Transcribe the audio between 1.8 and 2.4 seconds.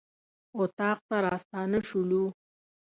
شولو.